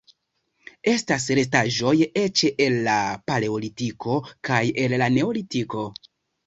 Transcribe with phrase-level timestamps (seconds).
[0.91, 1.93] Estas restaĵoj
[2.23, 2.97] eĉ el la
[3.29, 5.91] Paleolitiko kaj el la Neolitiko.